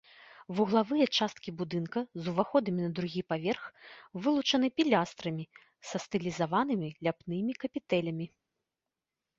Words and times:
Вуглавыя 0.59 1.07
часткі 1.17 1.51
будынка 1.59 1.99
з 2.21 2.31
уваходамі 2.31 2.81
на 2.85 2.89
другі 3.01 3.21
паверх 3.35 3.63
вылучаны 4.25 4.67
пілястрамі 4.81 5.45
са 5.93 5.97
стылізаванымі 6.07 6.87
ляпнымі 7.11 7.51
капітэлямі. 7.65 8.25